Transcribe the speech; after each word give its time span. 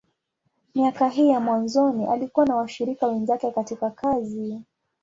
Miaka 0.75 1.09
hii 1.09 1.29
ya 1.29 1.39
mwanzoni, 1.39 2.07
alikuwa 2.07 2.45
na 2.45 2.55
washirika 2.55 3.07
wenzake 3.07 3.51
katika 3.51 3.89
kazi. 3.89 4.61